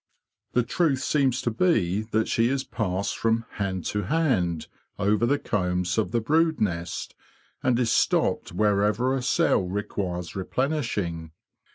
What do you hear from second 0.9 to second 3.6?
seems to be that she is passed from'"'